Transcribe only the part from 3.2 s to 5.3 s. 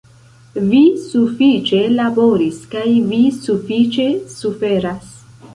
sufiĉe suferas!